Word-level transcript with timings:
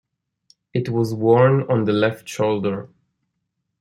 It 0.73 0.87
is 0.89 1.13
worn 1.13 1.61
on 1.71 1.83
the 1.85 1.93
left 1.93 2.27
shoulder. 2.27 2.89